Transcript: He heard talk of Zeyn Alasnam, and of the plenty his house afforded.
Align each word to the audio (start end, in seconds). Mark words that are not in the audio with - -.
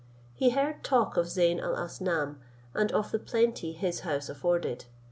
He 0.33 0.49
heard 0.49 0.83
talk 0.83 1.15
of 1.15 1.27
Zeyn 1.27 1.59
Alasnam, 1.59 2.37
and 2.73 2.91
of 2.91 3.11
the 3.11 3.19
plenty 3.19 3.71
his 3.73 3.99
house 3.99 4.29
afforded. 4.29 4.85